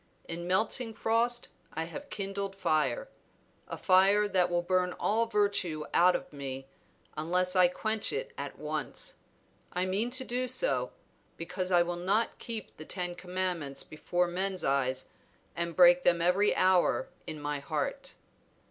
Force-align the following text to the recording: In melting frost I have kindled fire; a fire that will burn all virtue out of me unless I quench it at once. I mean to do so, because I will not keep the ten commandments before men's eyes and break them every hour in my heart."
In 0.27 0.47
melting 0.47 0.95
frost 0.95 1.49
I 1.75 1.83
have 1.83 2.09
kindled 2.09 2.55
fire; 2.55 3.07
a 3.67 3.77
fire 3.77 4.27
that 4.29 4.49
will 4.49 4.63
burn 4.63 4.93
all 4.93 5.27
virtue 5.27 5.85
out 5.93 6.15
of 6.15 6.33
me 6.33 6.67
unless 7.15 7.55
I 7.55 7.67
quench 7.67 8.11
it 8.11 8.33
at 8.35 8.57
once. 8.57 9.17
I 9.71 9.85
mean 9.85 10.09
to 10.09 10.23
do 10.23 10.47
so, 10.47 10.91
because 11.37 11.71
I 11.71 11.83
will 11.83 11.97
not 11.97 12.39
keep 12.39 12.77
the 12.77 12.85
ten 12.85 13.13
commandments 13.13 13.83
before 13.83 14.25
men's 14.25 14.63
eyes 14.65 15.07
and 15.55 15.75
break 15.75 16.01
them 16.01 16.19
every 16.19 16.55
hour 16.55 17.09
in 17.27 17.39
my 17.39 17.59
heart." 17.59 18.15